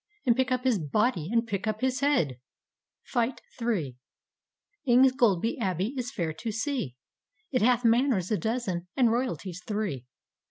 [0.25, 2.37] And pick up his body and pick up his headl"
[4.87, 6.95] Ingoldsby Abbey is fair to see,
[7.51, 10.07] It hath manors a dozen, and royalties three.